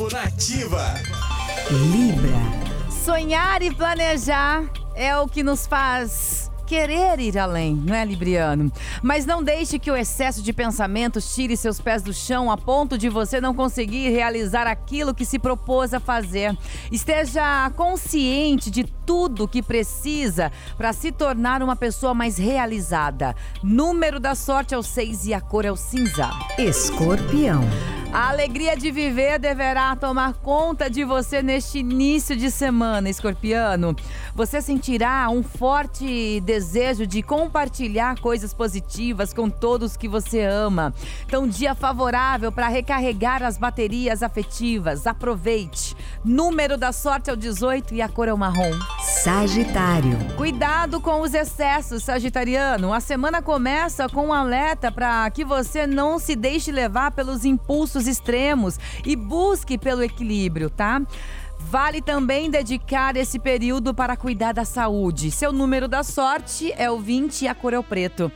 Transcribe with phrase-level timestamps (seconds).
[0.00, 0.94] Horóscopo Nativa.
[1.70, 2.90] Libra.
[3.04, 8.70] Sonhar e planejar é o que nos faz querer ir além, não é, Libriano?
[9.02, 12.96] Mas não deixe que o excesso de pensamentos tire seus pés do chão a ponto
[12.96, 16.56] de você não conseguir realizar aquilo que se propôs a fazer.
[16.92, 23.34] Esteja consciente de tudo que precisa para se tornar uma pessoa mais realizada.
[23.64, 26.30] Número da sorte é o 6 e a cor é o cinza.
[26.56, 27.64] Escorpião.
[28.12, 33.94] A alegria de viver deverá tomar conta de você neste início de semana, escorpiano.
[34.34, 40.92] Você sentirá um forte desejo de compartilhar coisas positivas com todos que você ama.
[41.24, 45.06] Então, dia favorável para recarregar as baterias afetivas.
[45.06, 45.96] Aproveite.
[46.24, 48.72] Número da sorte é o 18 e a cor é o marrom.
[49.22, 50.16] Sagitário.
[50.34, 52.90] Cuidado com os excessos, Sagitariano.
[52.90, 58.06] A semana começa com um alerta para que você não se deixe levar pelos impulsos
[58.06, 61.02] extremos e busque pelo equilíbrio, tá?
[61.58, 65.30] Vale também dedicar esse período para cuidar da saúde.
[65.30, 68.32] Seu número da sorte é o 20 e a cor é o preto.